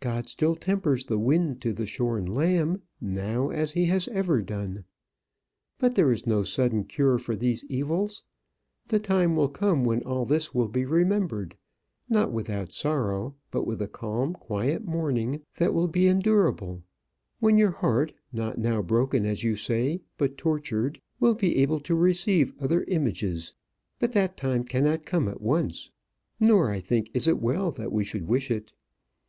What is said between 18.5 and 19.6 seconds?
not broken as you